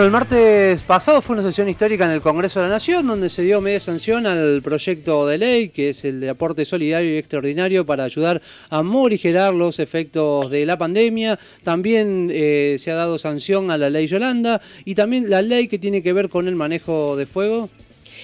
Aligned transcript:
El 0.00 0.10
martes 0.10 0.80
pasado 0.80 1.20
fue 1.20 1.34
una 1.34 1.42
sesión 1.42 1.68
histórica 1.68 2.06
en 2.06 2.12
el 2.12 2.22
Congreso 2.22 2.58
de 2.58 2.66
la 2.66 2.72
Nación 2.72 3.06
donde 3.06 3.28
se 3.28 3.42
dio 3.42 3.60
media 3.60 3.80
sanción 3.80 4.26
al 4.26 4.62
proyecto 4.62 5.26
de 5.26 5.36
ley 5.36 5.68
que 5.68 5.90
es 5.90 6.06
el 6.06 6.20
de 6.20 6.30
aporte 6.30 6.64
solidario 6.64 7.12
y 7.12 7.18
extraordinario 7.18 7.84
para 7.84 8.04
ayudar 8.04 8.40
a 8.70 8.82
morigerar 8.82 9.52
los 9.52 9.78
efectos 9.78 10.50
de 10.50 10.64
la 10.64 10.78
pandemia. 10.78 11.38
También 11.64 12.30
eh, 12.32 12.76
se 12.78 12.90
ha 12.90 12.94
dado 12.94 13.18
sanción 13.18 13.70
a 13.70 13.76
la 13.76 13.90
ley 13.90 14.06
Yolanda 14.06 14.62
y 14.86 14.94
también 14.94 15.28
la 15.28 15.42
ley 15.42 15.68
que 15.68 15.78
tiene 15.78 16.02
que 16.02 16.14
ver 16.14 16.30
con 16.30 16.48
el 16.48 16.56
manejo 16.56 17.14
de 17.16 17.26
fuego. 17.26 17.68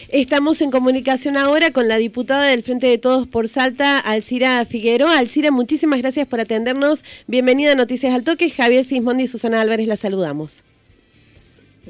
Estamos 0.08 0.62
en 0.62 0.70
comunicación 0.70 1.36
ahora 1.36 1.72
con 1.72 1.88
la 1.88 1.98
diputada 1.98 2.44
del 2.46 2.62
Frente 2.62 2.86
de 2.86 2.96
Todos 2.96 3.28
por 3.28 3.48
Salta, 3.48 3.98
Alcira 3.98 4.64
Figueroa. 4.64 5.18
Alcira, 5.18 5.50
muchísimas 5.50 6.00
gracias 6.00 6.26
por 6.26 6.40
atendernos. 6.40 7.04
Bienvenida 7.26 7.72
a 7.72 7.74
Noticias 7.74 8.14
al 8.14 8.24
Toque. 8.24 8.48
Javier 8.48 8.82
Sismondi 8.82 9.24
y 9.24 9.26
Susana 9.26 9.60
Álvarez 9.60 9.86
la 9.86 9.96
saludamos. 9.96 10.64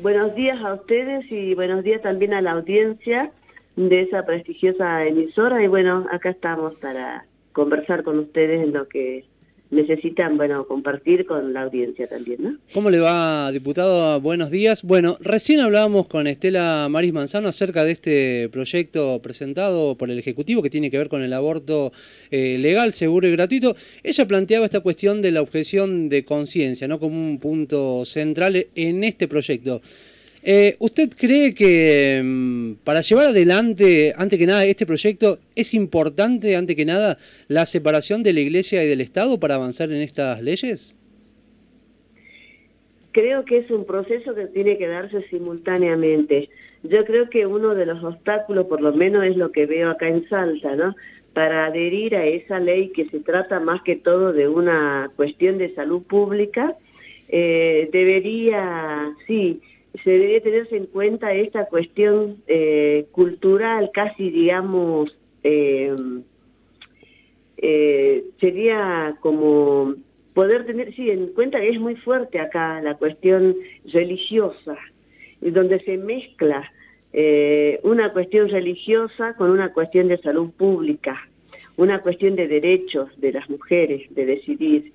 Buenos 0.03 0.35
días 0.35 0.63
a 0.63 0.75
ustedes 0.75 1.25
y 1.33 1.55
buenos 1.55 1.83
días 1.83 2.03
también 2.03 2.35
a 2.35 2.43
la 2.43 2.53
audiencia 2.53 3.33
de 3.77 4.03
esa 4.03 4.27
prestigiosa 4.27 5.07
emisora. 5.07 5.63
Y 5.65 5.69
bueno, 5.69 6.07
acá 6.11 6.29
estamos 6.31 6.75
para 6.75 7.25
conversar 7.53 8.03
con 8.03 8.19
ustedes 8.19 8.63
en 8.63 8.75
lo 8.75 8.89
que 8.89 9.25
necesitan, 9.71 10.37
bueno, 10.37 10.67
compartir 10.67 11.27
con 11.27 11.53
la 11.53 11.63
audiencia 11.63 12.07
también, 12.07 12.43
¿no? 12.43 12.57
¿Cómo 12.73 12.91
le 12.91 13.01
va, 13.01 13.51
diputado? 13.51 14.21
Buenos 14.21 14.51
días. 14.51 14.83
Bueno, 14.83 15.17
recién 15.21 15.61
hablábamos 15.61 16.07
con 16.07 16.27
Estela 16.27 16.89
Maris 16.91 17.13
Manzano 17.13 17.49
acerca 17.49 17.85
de 17.85 17.93
este 17.93 18.49
proyecto 18.51 19.21
presentado 19.23 19.97
por 19.97 20.11
el 20.11 20.19
Ejecutivo 20.19 20.63
que 20.63 20.71
tiene 20.71 20.91
que 20.91 20.99
ver 20.99 21.09
con 21.09 21.23
el 21.23 21.33
aborto 21.33 21.93
eh, 22.31 22.59
legal, 22.59 22.93
seguro 22.93 23.27
y 23.27 23.33
gratuito. 23.33 23.77
Ella 24.03 24.27
planteaba 24.27 24.67
esta 24.67 24.81
cuestión 24.81 25.23
de 25.23 25.33
la 25.33 25.43
objeción 25.43 26.09
de 26.09 26.25
conciencia, 26.25 26.87
¿no? 26.87 27.01
Como 27.01 27.17
un 27.17 27.39
punto 27.39 28.05
central 28.05 28.67
en 28.75 29.05
este 29.05 29.29
proyecto. 29.29 29.81
Eh, 30.49 30.77
¿Usted 30.79 31.11
cree 31.19 31.57
que 31.57 32.23
mm, 32.25 32.85
para 32.85 33.01
llevar 33.01 33.27
adelante, 33.27 34.15
antes 34.17 34.39
que 34.39 34.47
nada, 34.47 34.65
este 34.65 34.87
proyecto, 34.87 35.41
es 35.57 35.75
importante, 35.75 36.55
antes 36.55 36.77
que 36.77 36.85
nada, 36.85 37.19
la 37.49 37.67
separación 37.67 38.23
de 38.23 38.33
la 38.33 38.39
Iglesia 38.39 38.85
y 38.85 38.87
del 38.87 39.01
Estado 39.01 39.41
para 39.41 39.57
avanzar 39.57 39.91
en 39.91 40.03
estas 40.03 40.41
leyes? 40.41 40.97
Creo 43.11 43.45
que 43.45 43.59
es 43.59 43.71
un 43.73 43.87
proceso 43.87 44.37
que 44.37 44.47
tiene 44.47 44.79
que 44.79 44.87
darse 44.87 45.27
simultáneamente. 45.31 46.49
Yo 46.85 47.05
creo 47.05 47.29
que 47.29 47.45
uno 47.45 47.75
de 47.75 47.87
los 47.87 48.05
obstáculos, 48.05 48.67
por 48.67 48.81
lo 48.81 48.93
menos 48.93 49.25
es 49.25 49.37
lo 49.37 49.51
que 49.51 49.67
veo 49.67 49.91
acá 49.91 50.07
en 50.07 50.29
Salta, 50.29 50.77
¿no? 50.77 50.95
Para 51.33 51.67
adherir 51.67 52.15
a 52.15 52.25
esa 52.25 52.61
ley 52.61 52.91
que 52.91 53.07
se 53.07 53.19
trata 53.19 53.59
más 53.59 53.83
que 53.83 53.97
todo 53.97 54.33
de 54.33 54.47
una 54.47 55.11
cuestión 55.17 55.59
de 55.59 55.75
salud 55.75 56.05
pública, 56.05 56.77
eh, 57.29 57.89
debería, 57.91 59.13
sí, 59.27 59.61
se 60.03 60.11
debería 60.11 60.41
tenerse 60.43 60.77
en 60.77 60.87
cuenta 60.87 61.33
esta 61.33 61.67
cuestión 61.67 62.43
eh, 62.47 63.07
cultural, 63.13 63.91
casi 63.93 64.31
digamos, 64.31 65.17
eh, 65.43 65.95
eh, 67.59 68.25
sería 68.41 69.17
como 69.21 69.95
poder 70.35 70.67
tener, 70.67 70.95
sí, 70.95 71.11
en 71.11 71.29
cuenta 71.29 71.61
que 71.61 71.71
es 71.71 71.81
muy 71.81 71.97
fuerte 71.97 72.39
acá 72.39 72.81
la 72.83 72.95
cuestión 72.95 73.57
religiosa, 73.87 74.77
donde 75.41 75.81
se 75.81 75.97
mezcla 75.97 76.71
una 77.83 78.13
cuestión 78.13 78.51
religiosa 78.51 79.33
con 79.39 79.51
una 79.51 79.73
cuestión 79.73 80.09
de 80.09 80.19
salud 80.19 80.51
pública, 80.51 81.17
una 81.79 82.03
cuestión 82.03 82.37
de 82.37 82.47
derechos 82.47 83.09
de 83.19 83.33
las 83.33 83.49
mujeres, 83.49 84.03
de 84.15 84.27
decidir. 84.27 84.93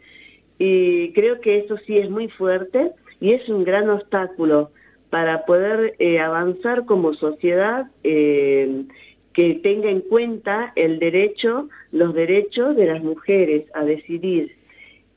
Y 0.59 1.13
creo 1.13 1.41
que 1.41 1.57
eso 1.57 1.77
sí 1.87 1.97
es 1.97 2.11
muy 2.11 2.27
fuerte 2.27 2.91
y 3.19 3.31
es 3.31 3.49
un 3.49 3.63
gran 3.63 3.89
obstáculo 3.89 4.69
para 5.11 5.45
poder 5.45 5.93
eh, 5.99 6.19
avanzar 6.19 6.85
como 6.85 7.13
sociedad 7.13 7.85
eh, 8.03 8.85
que 9.33 9.55
tenga 9.55 9.89
en 9.91 9.99
cuenta 10.01 10.71
el 10.75 10.99
derecho, 10.99 11.69
los 11.91 12.15
derechos 12.15 12.75
de 12.77 12.87
las 12.87 13.03
mujeres 13.03 13.65
a 13.73 13.83
decidir. 13.83 14.55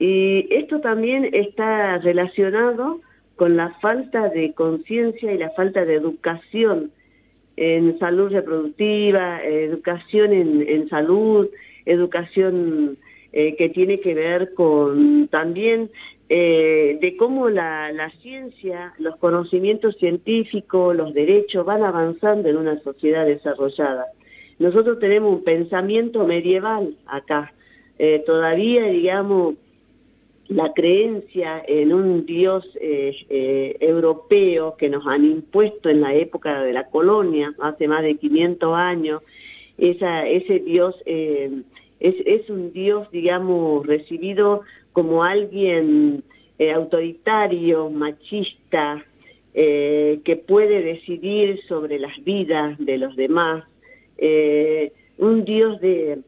Y 0.00 0.48
esto 0.50 0.80
también 0.80 1.30
está 1.32 1.98
relacionado 1.98 3.00
con 3.36 3.56
la 3.56 3.70
falta 3.80 4.28
de 4.28 4.52
conciencia 4.52 5.32
y 5.32 5.38
la 5.38 5.50
falta 5.50 5.84
de 5.84 5.94
educación 5.94 6.90
en 7.56 7.96
salud 8.00 8.32
reproductiva, 8.32 9.40
educación 9.44 10.32
en, 10.32 10.88
salud, 10.88 11.48
educación 11.86 12.98
eh, 13.32 13.54
que 13.54 13.68
tiene 13.68 14.00
que 14.00 14.14
ver 14.14 14.54
con 14.54 15.28
también 15.28 15.88
eh, 16.30 16.98
de 17.02 17.16
cómo 17.18 17.50
la, 17.50 18.10
ciencia, 18.22 18.94
los 18.98 19.16
conocimientos 19.16 19.96
científicos, 19.96 20.96
los 20.96 21.12
derechos 21.12 21.66
van 21.66 21.82
avanzando 21.82 22.48
en 22.48 22.56
una 22.56 22.80
sociedad 22.80 23.26
desarrollada. 23.26 24.06
Nosotros 24.58 24.98
tenemos 25.00 25.34
un 25.34 25.44
pensamiento 25.44 26.24
medieval 26.26 26.96
acá, 27.06 27.52
eh, 27.98 28.22
todavía 28.26 28.86
digamos 28.86 29.56
la 30.48 30.72
creencia 30.72 31.62
en 31.66 31.92
un 31.92 32.26
Dios 32.26 32.66
eh, 32.80 33.76
europeo 33.80 34.76
que 34.76 34.88
nos 34.88 35.06
han 35.06 35.24
impuesto 35.24 35.88
en 35.88 36.00
la 36.00 36.14
época 36.14 36.62
de 36.62 36.72
la 36.72 36.88
colonia, 36.88 37.54
hace 37.60 37.86
más 37.86 38.02
de 38.02 38.16
500 38.16 38.74
años, 38.74 39.22
esa, 39.78 40.26
ese 40.26 40.58
Dios 40.60 40.94
es, 41.04 41.52
es, 42.00 42.50
un 42.50 42.72
Dios, 42.72 43.10
digamos, 43.10 43.86
recibido 43.86 44.62
como 44.94 45.24
alguien 45.24 46.22
eh, 46.58 46.72
autoritario, 46.72 47.90
machista, 47.90 49.04
eh, 49.52 50.20
que 50.24 50.36
puede 50.36 50.82
decidir 50.82 51.60
sobre 51.68 51.98
las 51.98 52.22
vidas 52.24 52.78
de 52.78 52.96
los 52.96 53.16
demás, 53.16 53.64
eh, 54.18 54.92
un 55.18 55.44
Dios 55.44 55.80
de, 55.80 56.22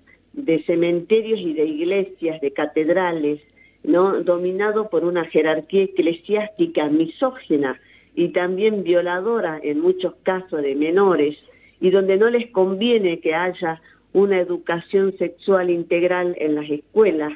cementerios 0.67 1.41
y 1.41 1.55
de 1.55 1.65
iglesias, 1.65 2.41
de 2.41 2.51
catedrales, 2.51 3.41
¿no? 3.85 4.23
dominado 4.25 4.91
por 4.91 5.05
una 5.05 5.25
jerarquía 5.27 5.85
eclesiástica 5.85 6.89
misógena 6.89 7.81
y 8.17 8.29
también 8.29 8.83
violadora 8.83 9.61
en 9.63 9.81
muchos 9.81 10.15
casos 10.25 10.61
de 10.61 10.75
menores, 10.75 11.37
y 11.81 11.91
donde 11.91 12.17
no 12.17 12.31
les 12.31 12.51
conviene 12.51 13.21
que 13.21 13.35
haya 13.35 13.81
una 14.13 14.41
educación 14.41 15.17
sexual 15.19 15.71
integral 15.71 16.35
en 16.41 16.57
las 16.57 16.69
escuelas, 16.69 17.33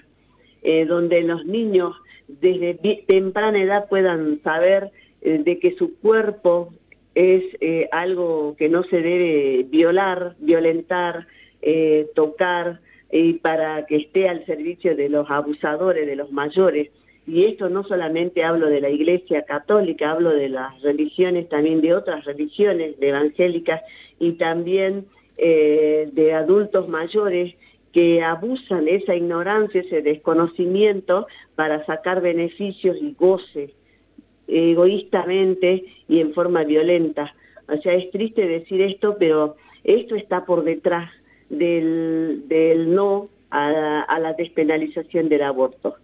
eh, 0.63 0.85
donde 0.85 1.23
los 1.23 1.47
niños 1.47 1.97
desde 2.29 2.75
temprana 3.07 3.63
edad 3.63 3.89
puedan 3.89 4.43
saber 4.43 4.91
eh, 5.23 5.39
de 5.39 5.59
que 5.59 5.75
su 5.77 5.99
cuerpo 5.99 6.75
es 7.15 7.43
eh, 7.61 7.89
algo 7.93 8.55
que 8.59 8.69
no 8.69 8.83
se 8.85 8.97
debe 9.01 9.65
violar, 9.69 10.37
violentar, 10.39 11.27
tocar, 12.15 12.81
y 13.13 13.35
para 13.35 13.85
que 13.85 13.97
esté 13.97 14.29
al 14.29 14.47
servicio 14.47 14.97
de 14.97 15.11
los 15.11 15.31
abusadores, 15.31 16.07
de 16.07 16.17
los 16.17 16.33
mayores. 16.33 16.89
Y 17.27 17.45
esto 17.45 17.69
no 17.69 17.85
solamente 17.85 18.45
hablo 18.45 18.69
de 18.69 18.81
la 18.81 18.89
Iglesia 18.89 19.43
Católica, 19.43 20.13
hablo 20.13 20.31
de 20.31 20.49
las 20.49 20.81
religiones, 20.81 21.51
también 21.51 21.83
de 21.83 21.95
otras 21.95 22.25
religiones, 22.25 22.95
evangélicas, 23.01 23.83
y 24.19 24.33
también 24.33 25.05
de 25.37 26.33
adultos 26.35 26.89
mayores 26.89 27.55
que 27.93 28.23
abusan 28.23 28.89
esa 28.89 29.15
ignorancia, 29.15 29.81
ese 29.81 30.03
desconocimiento 30.03 31.27
para 31.57 31.85
sacar 31.87 32.21
beneficios 32.21 32.97
y 33.01 33.15
goce 33.19 33.75
egoístamente 34.47 35.85
y 36.09 36.21
en 36.21 36.35
forma 36.35 36.65
violenta. 36.65 37.35
O 37.69 37.77
sea, 37.79 37.95
es 37.95 38.11
triste 38.11 38.47
decir 38.47 38.81
esto, 38.81 39.17
pero 39.19 39.57
esto 39.85 40.17
está 40.17 40.45
por 40.45 40.65
detrás 40.65 41.11
del, 41.49 42.45
del 42.49 42.95
no 42.95 43.29
a, 43.51 44.03
a 44.03 44.19
la 44.19 44.33
despenalización 44.35 45.29
del 45.29 45.43
aborto. 45.43 45.97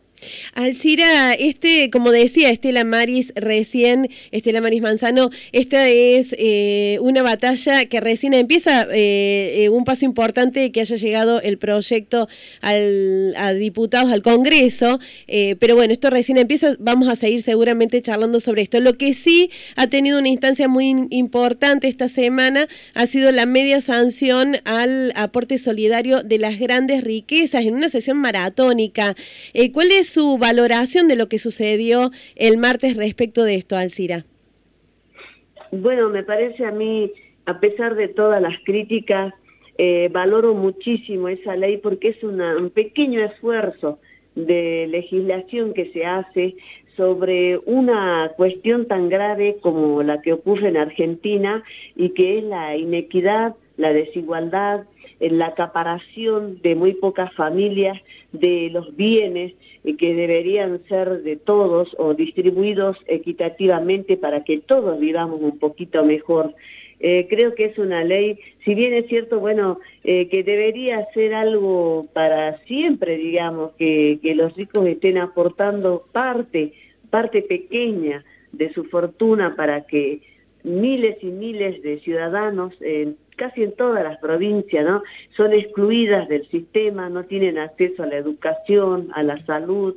Alcira, 0.57 1.35
este, 1.35 1.91
como 1.91 2.11
decía 2.11 2.49
Estela 2.49 2.83
Maris 2.83 3.31
recién, 3.37 4.09
Estela 4.31 4.63
Maris 4.63 4.81
Manzano, 4.81 5.29
esta 5.53 5.87
es 5.87 6.35
eh, 6.39 6.97
una 7.03 7.23
batalla 7.23 7.85
que 7.85 8.01
recién 8.01 8.33
empieza, 8.33 8.87
eh, 8.91 9.65
eh, 9.65 9.69
un 9.69 9.85
paso 9.85 10.07
importante 10.07 10.73
que 10.73 10.81
haya 10.81 10.97
llegado 10.97 11.43
el 11.43 11.59
proyecto 11.59 12.27
al, 12.63 13.35
a 13.37 13.53
diputados 13.53 14.11
al 14.11 14.23
Congreso, 14.23 14.99
pero 15.27 15.77
bueno, 15.77 15.93
esto 15.93 16.09
recién 16.09 16.39
empieza, 16.39 16.75
vamos 16.79 17.09
a 17.09 17.17
seguir 17.17 17.43
seguramente 17.43 18.01
charlando 18.01 18.41
sobre 18.41 18.63
esto. 18.63 18.81
Lo 18.81 18.97
que 18.97 19.13
sí 19.13 19.51
ha 19.77 19.89
tenido 19.89 20.19
una 20.19 20.31
instancia 20.31 20.69
muy 20.69 21.07
importante 21.11 21.87
esta 21.87 22.09
semana 22.09 22.67
ha 22.95 23.05
sido 23.05 23.31
la 23.31 23.45
media 23.45 23.83
sanción 23.83 24.57
al 24.65 25.13
aporte 25.17 25.59
solidario 25.59 26.23
de 26.23 26.39
las 26.39 26.59
grandes 26.59 27.05
riquezas 27.05 27.67
en 27.67 27.75
una 27.75 27.91
sesión 27.91 28.17
maratónica. 28.17 29.17
¿Cuál 29.75 29.93
es 29.93 30.09
su 30.09 30.39
valoración 30.47 31.09
de 31.09 31.17
lo 31.17 31.29
que 31.29 31.39
sucedió 31.39 32.13
el 32.37 32.57
martes 32.57 32.97
respecto 32.97 33.43
de 33.43 33.57
esto, 33.57 33.77
Alcira? 33.77 34.25
Bueno, 35.73 36.09
me 36.09 36.23
parece 36.23 36.65
a 36.65 36.71
mí, 36.71 37.11
a 37.47 37.59
pesar 37.59 37.97
de 37.97 38.07
todas 38.07 38.41
las 38.41 38.57
críticas, 38.65 39.35
eh, 39.79 40.09
valoro 40.13 40.55
muchísimo 40.55 41.29
esa 41.29 41.57
ley 41.57 41.79
porque 41.79 42.09
es 42.11 42.23
un 42.23 42.71
pequeño 42.71 43.21
esfuerzo 43.25 43.99
de 44.37 44.87
legislación 44.89 45.75
que 45.75 45.91
se 45.93 46.07
hace 46.07 46.55
sobre 46.97 47.59
una 47.67 48.33
cuestión 48.37 48.87
tan 48.87 49.09
grave 49.09 49.59
como 49.61 50.03
la 50.03 50.23
que 50.23 50.33
ocurre 50.33 50.69
en 50.69 50.77
Argentina 50.77 51.63
y 51.97 52.11
que 52.11 52.39
es 52.39 52.45
la 52.45 52.77
inequidad, 52.77 53.57
la 53.77 53.93
desigualdad, 53.93 54.85
la 55.21 55.47
acaparación 55.49 56.61
de 56.63 56.75
muy 56.75 56.95
pocas 56.95 57.33
familias 57.35 58.01
de 58.39 58.71
los 58.71 58.95
bienes 58.97 59.55
que 59.99 60.15
deberían 60.15 60.81
ser 60.89 61.23
de 61.23 61.37
todos 61.37 61.95
o 61.99 62.15
distribuidos 62.15 62.97
equitativamente 63.07 64.17
para 64.17 64.43
que 64.43 64.59
todos 64.59 64.99
vivamos 64.99 65.41
un 65.41 65.59
poquito 65.59 66.05
mejor. 66.05 66.55
Eh, 66.99 67.27
creo 67.29 67.55
que 67.55 67.67
es 67.67 67.79
una 67.79 68.03
ley, 68.05 68.39
si 68.65 68.75
bien 68.75 68.95
es 68.95 69.07
cierto, 69.07 69.39
bueno, 69.39 69.79
eh, 70.03 70.29
que 70.29 70.43
debería 70.43 71.07
ser 71.13 71.35
algo 71.35 72.07
para 72.15 72.59
siempre, 72.65 73.19
digamos, 73.19 73.73
que, 73.73 74.19
que 74.23 74.35
los 74.35 74.55
ricos 74.57 74.87
estén 74.87 75.19
aportando 75.19 76.07
parte, 76.11 76.73
parte 77.11 77.43
pequeña 77.43 78.25
de 78.53 78.73
su 78.73 78.85
fortuna 78.85 79.55
para 79.57 79.83
que 79.83 80.23
miles 80.65 81.19
y 81.23 81.27
miles 81.27 81.83
de 81.83 82.01
ciudadanos, 82.01 82.73
casi 83.37 83.63
en 83.63 83.73
todas 83.73 84.03
las 84.03 84.19
provincias, 84.19 84.85
¿no? 84.85 85.03
Son 85.37 85.53
excluidas 85.53 86.29
del 86.29 86.49
sistema, 86.49 87.09
no 87.09 87.25
tienen 87.25 87.59
acceso 87.59 88.03
a 88.03 88.07
la 88.07 88.17
educación, 88.17 89.09
a 89.15 89.23
la 89.23 89.39
salud, 89.45 89.95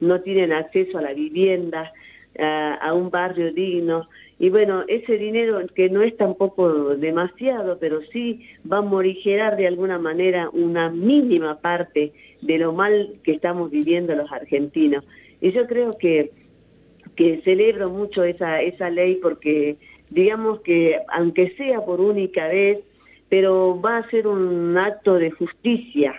no 0.00 0.20
tienen 0.20 0.52
acceso 0.52 0.98
a 0.98 1.02
la 1.02 1.12
vivienda, 1.12 1.92
a, 2.38 2.92
un 2.94 3.10
barrio 3.10 3.52
digno. 3.52 4.08
Y 4.38 4.50
bueno, 4.50 4.84
ese 4.88 5.16
dinero 5.16 5.60
que 5.74 5.88
no 5.88 6.02
es 6.02 6.16
tampoco 6.16 6.96
demasiado, 6.96 7.78
pero 7.78 8.00
sí 8.12 8.46
va 8.70 8.78
a 8.78 8.82
morigerar 8.82 9.56
de 9.56 9.66
alguna 9.66 9.98
manera 9.98 10.50
una 10.52 10.90
mínima 10.90 11.60
parte 11.60 12.12
de 12.42 12.58
lo 12.58 12.72
mal 12.72 13.14
que 13.22 13.32
estamos 13.32 13.70
viviendo 13.70 14.14
los 14.14 14.30
argentinos. 14.30 15.04
Y 15.40 15.52
yo 15.52 15.66
creo 15.66 15.96
que, 15.96 16.32
que 17.14 17.40
celebro 17.44 17.88
mucho 17.88 18.24
esa, 18.24 18.60
esa 18.60 18.90
ley 18.90 19.18
porque 19.22 19.76
digamos 20.10 20.60
que 20.60 21.00
aunque 21.08 21.54
sea 21.56 21.84
por 21.84 22.00
única 22.00 22.48
vez, 22.48 22.78
pero 23.28 23.80
va 23.80 23.98
a 23.98 24.10
ser 24.10 24.26
un 24.26 24.76
acto 24.78 25.14
de 25.14 25.30
justicia, 25.30 26.14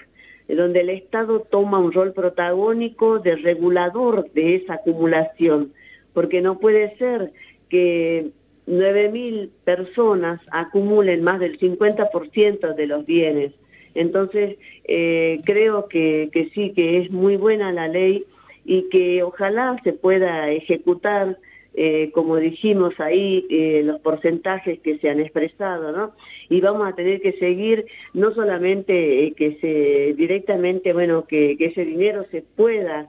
donde 0.48 0.82
el 0.82 0.90
Estado 0.90 1.42
toma 1.42 1.80
un 1.80 1.92
rol 1.92 2.14
protagónico 2.14 3.20
de 3.20 3.36
regulador 3.36 4.32
de 4.32 4.56
esa 4.56 4.76
acumulación, 4.76 5.74
porque 6.14 6.42
no 6.42 6.60
puede 6.60 6.96
ser 6.98 7.32
que 7.70 8.28
9.000 8.68 9.50
personas 9.64 10.42
acumulen 10.52 11.24
más 11.24 11.40
del 11.40 11.60
50% 11.60 12.76
de 12.76 12.88
los 12.88 13.06
bienes. 13.06 13.54
Entonces, 13.94 14.58
eh, 14.86 15.42
creo 15.46 15.88
que, 15.88 16.30
que 16.32 16.50
sí, 16.50 16.72
que 16.72 17.00
es 17.00 17.12
muy 17.12 17.36
buena 17.36 17.72
la 17.72 17.88
ley 17.88 18.26
y 18.66 18.90
que 18.90 19.24
ojalá 19.24 19.80
se 19.84 19.94
pueda 19.94 20.52
ejecutar 20.52 21.38
eh, 21.80 22.10
como 22.12 22.38
dijimos 22.38 23.00
ahí, 23.00 23.46
eh, 23.52 23.84
los 23.86 24.00
porcentajes 24.02 24.80
que 24.80 24.98
se 24.98 25.12
han 25.12 25.20
expresado, 25.20 25.92
¿no? 25.92 26.14
Y 26.50 26.60
vamos 26.60 26.88
a 26.88 26.96
tener 26.96 27.22
que 27.22 27.34
seguir, 27.34 27.86
no 28.16 28.34
solamente 28.34 29.26
eh, 29.26 29.34
que 29.34 29.60
se 29.62 30.16
directamente, 30.16 30.92
bueno, 30.92 31.28
que, 31.28 31.56
ese 31.60 31.86
dinero 31.86 32.26
se 32.32 32.42
pueda 32.42 33.08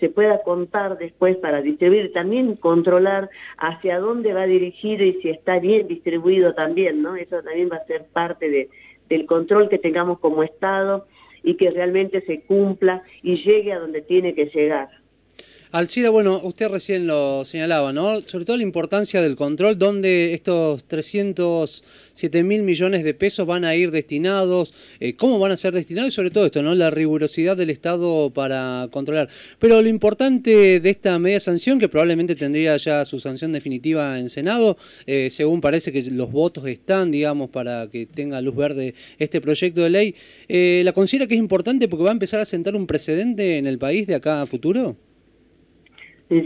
se 0.00 0.08
pueda 0.08 0.42
contar 0.44 0.96
después 0.96 1.36
para 1.36 1.60
distribuir, 1.60 2.14
también 2.14 2.56
controlar 2.56 3.28
hacia 3.58 3.98
dónde 3.98 4.32
va 4.32 4.46
dirigido 4.46 5.04
y 5.04 5.20
si 5.20 5.28
está 5.28 5.58
bien 5.58 5.86
distribuido 5.88 6.54
también, 6.54 7.02
¿no? 7.02 7.16
Eso 7.16 7.42
también 7.42 7.68
va 7.70 7.76
a 7.76 7.84
ser 7.84 8.06
parte 8.14 8.48
de, 8.48 8.70
del 9.10 9.26
control 9.26 9.68
que 9.68 9.76
tengamos 9.76 10.20
como 10.20 10.42
Estado 10.42 11.06
y 11.42 11.56
que 11.56 11.70
realmente 11.70 12.22
se 12.22 12.40
cumpla 12.40 13.02
y 13.22 13.42
llegue 13.44 13.74
a 13.74 13.78
donde 13.78 14.00
tiene 14.00 14.32
que 14.34 14.46
llegar. 14.46 15.01
Alcira, 15.72 16.10
bueno, 16.10 16.38
usted 16.44 16.68
recién 16.68 17.06
lo 17.06 17.46
señalaba, 17.46 17.94
¿no? 17.94 18.20
Sobre 18.26 18.44
todo 18.44 18.58
la 18.58 18.62
importancia 18.62 19.22
del 19.22 19.36
control, 19.36 19.78
donde 19.78 20.34
estos 20.34 20.84
307 20.84 22.42
mil 22.42 22.62
millones 22.62 23.02
de 23.04 23.14
pesos 23.14 23.46
van 23.46 23.64
a 23.64 23.74
ir 23.74 23.90
destinados, 23.90 24.74
eh, 25.00 25.16
cómo 25.16 25.38
van 25.38 25.52
a 25.52 25.56
ser 25.56 25.72
destinados 25.72 26.12
y 26.12 26.14
sobre 26.14 26.30
todo 26.30 26.44
esto, 26.44 26.62
¿no? 26.62 26.74
La 26.74 26.90
rigurosidad 26.90 27.56
del 27.56 27.70
Estado 27.70 28.28
para 28.34 28.88
controlar. 28.92 29.30
Pero 29.58 29.80
lo 29.80 29.88
importante 29.88 30.78
de 30.78 30.90
esta 30.90 31.18
media 31.18 31.40
sanción, 31.40 31.78
que 31.78 31.88
probablemente 31.88 32.36
tendría 32.36 32.76
ya 32.76 33.06
su 33.06 33.18
sanción 33.18 33.54
definitiva 33.54 34.18
en 34.18 34.28
Senado, 34.28 34.76
eh, 35.06 35.30
según 35.30 35.62
parece 35.62 35.90
que 35.90 36.02
los 36.02 36.30
votos 36.30 36.66
están, 36.66 37.10
digamos, 37.10 37.48
para 37.48 37.88
que 37.90 38.04
tenga 38.04 38.42
luz 38.42 38.56
verde 38.56 38.94
este 39.18 39.40
proyecto 39.40 39.80
de 39.80 39.88
ley, 39.88 40.14
eh, 40.48 40.82
¿la 40.84 40.92
considera 40.92 41.26
que 41.26 41.32
es 41.32 41.40
importante 41.40 41.88
porque 41.88 42.04
va 42.04 42.10
a 42.10 42.12
empezar 42.12 42.40
a 42.40 42.44
sentar 42.44 42.76
un 42.76 42.86
precedente 42.86 43.56
en 43.56 43.66
el 43.66 43.78
país 43.78 44.06
de 44.06 44.16
acá 44.16 44.42
a 44.42 44.46
futuro? 44.46 44.98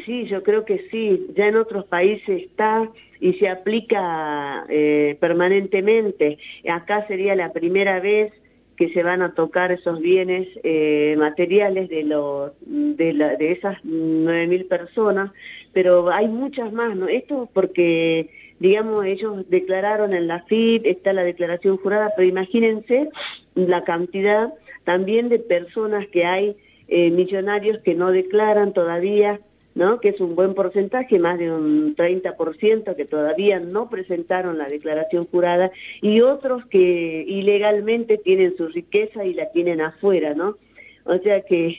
Sí, 0.04 0.26
yo 0.26 0.42
creo 0.42 0.64
que 0.64 0.88
sí. 0.90 1.26
Ya 1.36 1.46
en 1.46 1.56
otros 1.56 1.86
países 1.86 2.42
está 2.42 2.90
y 3.20 3.34
se 3.34 3.48
aplica 3.48 4.64
eh, 4.68 5.16
permanentemente. 5.20 6.38
Acá 6.68 7.06
sería 7.06 7.36
la 7.36 7.52
primera 7.52 8.00
vez 8.00 8.32
que 8.76 8.92
se 8.92 9.02
van 9.02 9.22
a 9.22 9.32
tocar 9.34 9.72
esos 9.72 10.00
bienes 10.00 10.48
eh, 10.62 11.14
materiales 11.18 11.88
de, 11.88 12.02
los, 12.02 12.52
de, 12.60 13.12
la, 13.14 13.36
de 13.36 13.52
esas 13.52 13.82
9.000 13.84 14.68
personas, 14.68 15.32
pero 15.72 16.10
hay 16.10 16.28
muchas 16.28 16.72
más, 16.72 16.94
¿no? 16.94 17.08
Esto 17.08 17.48
porque, 17.54 18.28
digamos, 18.58 19.06
ellos 19.06 19.48
declararon 19.48 20.12
en 20.12 20.26
la 20.26 20.42
FIP, 20.42 20.84
está 20.84 21.14
la 21.14 21.24
declaración 21.24 21.78
jurada, 21.78 22.12
pero 22.16 22.28
imagínense 22.28 23.08
la 23.54 23.82
cantidad 23.84 24.52
también 24.84 25.30
de 25.30 25.38
personas 25.38 26.06
que 26.08 26.26
hay, 26.26 26.56
eh, 26.88 27.10
millonarios 27.10 27.78
que 27.82 27.94
no 27.94 28.12
declaran 28.12 28.72
todavía 28.72 29.40
¿no? 29.76 30.00
que 30.00 30.08
es 30.08 30.20
un 30.20 30.34
buen 30.34 30.54
porcentaje, 30.54 31.18
más 31.18 31.38
de 31.38 31.52
un 31.52 31.94
30% 31.94 32.96
que 32.96 33.04
todavía 33.04 33.60
no 33.60 33.90
presentaron 33.90 34.56
la 34.56 34.68
declaración 34.68 35.24
jurada, 35.26 35.70
y 36.00 36.22
otros 36.22 36.64
que 36.66 37.24
ilegalmente 37.28 38.16
tienen 38.16 38.56
su 38.56 38.68
riqueza 38.68 39.24
y 39.26 39.34
la 39.34 39.50
tienen 39.52 39.82
afuera, 39.82 40.32
¿no? 40.34 40.56
O 41.04 41.18
sea 41.18 41.42
que, 41.42 41.76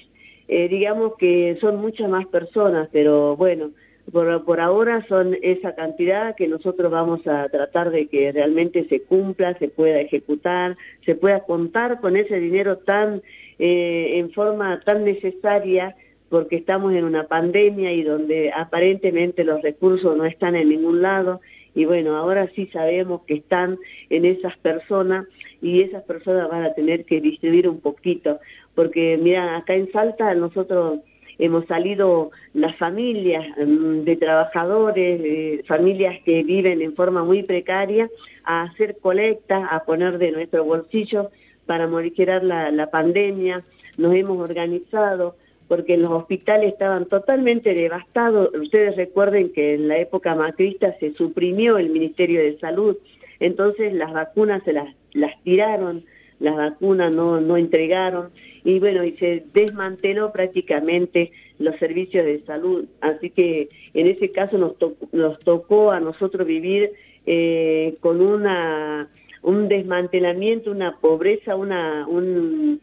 eh, 0.47 0.67
digamos 0.69 1.15
que 1.17 1.57
son 1.59 1.77
muchas 1.77 2.07
más 2.07 2.27
personas, 2.27 2.87
pero 2.91 3.35
bueno, 3.35 3.71
por, 4.11 4.45
por, 4.45 4.61
ahora 4.61 5.03
son 5.09 5.35
esa 5.41 5.73
cantidad 5.73 6.35
que 6.35 6.47
nosotros 6.47 6.91
vamos 6.91 7.25
a 7.25 7.49
tratar 7.49 7.89
de 7.89 8.05
que 8.07 8.31
realmente 8.31 8.87
se 8.89 9.01
cumpla, 9.01 9.57
se 9.57 9.69
pueda 9.69 9.99
ejecutar, 9.99 10.77
se 11.03 11.15
pueda 11.15 11.39
contar 11.41 11.99
con 11.99 12.15
ese 12.15 12.39
dinero 12.39 12.77
tan, 12.77 13.23
eh, 13.57 14.19
en 14.19 14.31
forma 14.31 14.79
tan 14.85 15.03
necesaria, 15.03 15.95
porque 16.29 16.57
estamos 16.57 16.93
en 16.93 17.05
una 17.05 17.27
pandemia 17.27 17.91
y 17.93 18.03
donde 18.03 18.51
aparentemente 18.51 19.43
los 19.43 19.61
recursos 19.61 20.17
no 20.17 20.25
están 20.25 20.55
en 20.55 20.69
ningún 20.69 21.01
lado. 21.01 21.41
Y 21.73 21.85
bueno, 21.85 22.17
ahora 22.17 22.49
sí 22.55 22.67
sabemos 22.73 23.21
que 23.27 23.35
están 23.35 23.77
en 24.09 24.25
esas 24.25 24.57
personas 24.57 25.27
y 25.61 25.81
esas 25.81 26.03
personas 26.03 26.49
van 26.49 26.63
a 26.63 26.73
tener 26.73 27.05
que 27.05 27.21
distribuir 27.21 27.67
un 27.67 27.79
poquito, 27.79 28.39
porque 28.75 29.17
mira, 29.21 29.57
acá 29.57 29.73
en 29.73 29.91
Salta 29.91 30.33
nosotros 30.35 30.99
hemos 31.39 31.65
salido 31.65 32.31
las 32.53 32.75
familias 32.77 33.45
mm, 33.57 34.03
de 34.03 34.15
trabajadores, 34.15 35.65
familias 35.67 36.15
que 36.25 36.43
viven 36.43 36.81
en 36.81 36.95
forma 36.95 37.23
muy 37.23 37.43
precaria, 37.43 38.09
a 38.43 38.63
hacer 38.63 38.97
colectas, 39.01 39.67
a 39.69 39.83
poner 39.83 40.17
de 40.17 40.31
nuestro 40.31 40.63
bolsillo 40.63 41.29
para 41.65 41.87
morigerar 41.87 42.43
la, 42.43 42.71
la 42.71 42.89
pandemia, 42.89 43.63
nos 43.97 44.15
hemos 44.15 44.39
organizado, 44.39 45.35
porque 45.67 45.97
los 45.97 46.11
hospitales 46.11 46.73
estaban 46.73 47.05
totalmente 47.05 47.73
devastados. 47.73 48.49
Ustedes 48.53 48.95
recuerden 48.95 49.51
que 49.51 49.75
en 49.75 49.87
la 49.87 49.97
época 49.97 50.35
macrista 50.35 50.95
se 50.99 51.13
suprimió 51.13 51.77
el 51.77 51.89
Ministerio 51.89 52.41
de 52.41 52.57
Salud, 52.59 52.97
entonces 53.39 53.93
las 53.93 54.13
vacunas 54.13 54.63
se 54.63 54.73
las, 54.73 54.93
las 55.13 55.41
tiraron, 55.43 56.05
las 56.39 56.55
vacunas 56.55 57.13
no, 57.13 57.41
no 57.41 57.57
entregaron, 57.57 58.29
y 58.63 58.79
bueno, 58.79 59.03
y 59.03 59.13
se 59.13 59.43
desmanteló 59.53 60.31
prácticamente 60.31 61.31
los 61.59 61.75
servicios 61.77 62.25
de 62.25 62.43
salud. 62.45 62.85
Así 63.01 63.29
que 63.29 63.69
en 63.93 64.07
ese 64.07 64.31
caso 64.31 64.57
nos, 64.57 64.73
nos 65.11 65.39
tocó 65.39 65.91
a 65.91 65.99
nosotros 65.99 66.45
vivir 66.45 66.91
eh, 67.25 67.95
con 67.99 68.21
una 68.21 69.09
un 69.47 69.69
desmantelamiento, 69.69 70.71
una 70.71 70.97
pobreza, 70.97 71.55
una, 71.55 72.05
un, 72.07 72.81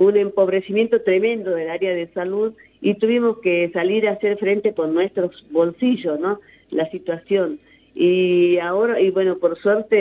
un 0.00 0.16
empobrecimiento 0.16 1.02
tremendo 1.02 1.50
del 1.50 1.68
área 1.68 1.94
de 1.94 2.06
salud 2.14 2.54
y 2.80 2.94
tuvimos 2.94 3.38
que 3.40 3.70
salir 3.74 4.08
a 4.08 4.12
hacer 4.12 4.38
frente 4.38 4.72
con 4.72 4.94
nuestros 4.94 5.44
bolsillos, 5.50 6.18
¿no? 6.18 6.40
La 6.70 6.90
situación. 6.90 7.60
Y 7.94 8.56
ahora, 8.60 8.98
y 8.98 9.10
bueno, 9.10 9.36
por 9.36 9.58
suerte, 9.58 9.96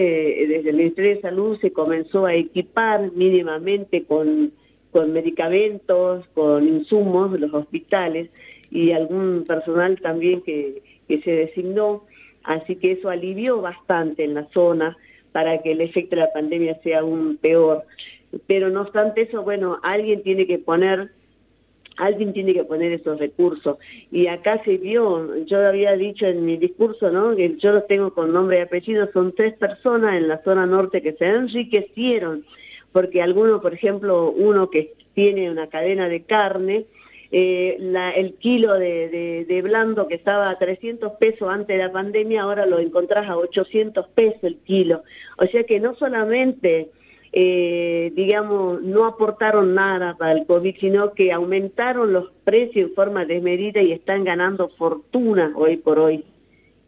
desde 0.47 0.69
el 0.69 0.77
Ministerio 0.77 1.15
de 1.15 1.21
Salud 1.21 1.59
se 1.59 1.73
comenzó 1.73 2.25
a 2.25 2.33
equipar 2.33 3.11
mínimamente 3.11 4.05
con, 4.05 4.53
con 4.91 5.11
medicamentos, 5.11 6.25
con 6.33 6.65
insumos, 6.65 7.37
los 7.37 7.53
hospitales 7.53 8.29
y 8.71 8.93
algún 8.93 9.43
personal 9.45 9.99
también 9.99 10.41
que, 10.43 10.81
que 11.09 11.21
se 11.23 11.31
designó. 11.31 12.05
Así 12.45 12.77
que 12.77 12.93
eso 12.93 13.09
alivió 13.09 13.59
bastante 13.59 14.23
en 14.23 14.35
la 14.35 14.47
zona 14.53 14.95
para 15.33 15.61
que 15.61 15.73
el 15.73 15.81
efecto 15.81 16.15
de 16.15 16.21
la 16.21 16.31
pandemia 16.31 16.79
sea 16.83 16.99
aún 16.99 17.37
peor 17.41 17.83
pero 18.47 18.69
no 18.69 18.81
obstante 18.81 19.21
eso, 19.23 19.43
bueno, 19.43 19.79
alguien 19.83 20.23
tiene 20.23 20.45
que 20.45 20.59
poner 20.59 21.11
alguien 21.99 22.31
tiene 22.33 22.53
que 22.53 22.63
poner 22.63 22.93
esos 22.93 23.19
recursos. 23.19 23.77
Y 24.11 24.27
acá 24.27 24.63
se 24.63 24.77
vio, 24.77 25.43
yo 25.45 25.67
había 25.67 25.97
dicho 25.97 26.25
en 26.25 26.45
mi 26.45 26.57
discurso, 26.57 27.11
¿no? 27.11 27.35
que 27.35 27.57
yo 27.57 27.73
los 27.73 27.87
tengo 27.87 28.13
con 28.13 28.31
nombre 28.31 28.57
y 28.57 28.61
apellido, 28.61 29.09
son 29.11 29.33
tres 29.33 29.53
personas 29.55 30.15
en 30.15 30.27
la 30.27 30.41
zona 30.43 30.65
norte 30.65 31.01
que 31.01 31.13
se 31.13 31.27
enriquecieron, 31.27 32.45
porque 32.91 33.21
alguno, 33.21 33.61
por 33.61 33.73
ejemplo, 33.73 34.31
uno 34.31 34.69
que 34.69 34.93
tiene 35.13 35.51
una 35.51 35.67
cadena 35.67 36.07
de 36.07 36.23
carne, 36.23 36.85
eh, 37.31 37.77
el 38.15 38.33
kilo 38.35 38.73
de, 38.73 39.45
de, 39.47 39.61
blando 39.61 40.07
que 40.07 40.15
estaba 40.15 40.49
a 40.49 40.57
300 40.57 41.11
pesos 41.19 41.47
antes 41.47 41.77
de 41.77 41.83
la 41.83 41.91
pandemia, 41.91 42.41
ahora 42.41 42.65
lo 42.65 42.79
encontrás 42.79 43.29
a 43.29 43.37
800 43.37 44.07
pesos 44.07 44.43
el 44.43 44.57
kilo. 44.59 45.03
O 45.37 45.45
sea 45.45 45.63
que 45.65 45.79
no 45.79 45.95
solamente 45.95 46.89
eh, 47.31 48.11
digamos, 48.15 48.81
no 48.81 49.05
aportaron 49.05 49.75
nada 49.75 50.15
para 50.17 50.33
el 50.33 50.45
COVID, 50.45 50.75
sino 50.79 51.13
que 51.13 51.31
aumentaron 51.31 52.11
los 52.13 52.31
precios 52.43 52.89
en 52.89 52.95
forma 52.95 53.25
desmedida 53.25 53.81
y 53.81 53.91
están 53.91 54.23
ganando 54.23 54.69
fortuna 54.69 55.51
hoy 55.55 55.77
por 55.77 55.99
hoy. 55.99 56.25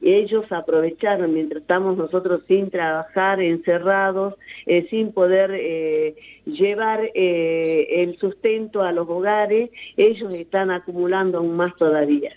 Ellos 0.02 0.52
aprovecharon, 0.52 1.32
mientras 1.32 1.62
estamos 1.62 1.96
nosotros 1.96 2.42
sin 2.48 2.72
trabajar, 2.72 3.40
encerrados, 3.40 4.34
eh, 4.66 4.88
sin 4.90 5.12
poder 5.12 5.52
eh, 5.54 6.16
llevar 6.46 7.12
el 7.14 8.18
sustento 8.18 8.82
a 8.82 8.92
los 8.92 9.08
hogares, 9.08 9.70
ellos 9.98 10.34
están 10.34 10.72
acumulando 10.72 11.38
aún 11.38 11.56
más 11.56 11.76
todavía. 11.76 12.32